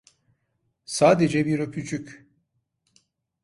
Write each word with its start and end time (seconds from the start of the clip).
Sadece 0.85 1.45
bir 1.45 1.59
öpücük. 1.59 2.27